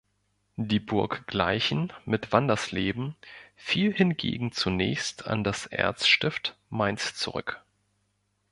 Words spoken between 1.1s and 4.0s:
Gleichen mit Wandersleben fiel